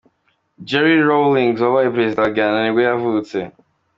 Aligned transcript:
Jerry 0.67 0.97
Rawlings 1.09 1.59
wabaye 1.63 1.87
perezida 1.95 2.23
wa 2.23 2.33
Ghana 2.35 2.57
nibwo 2.61 2.81
yavutse. 2.89 3.37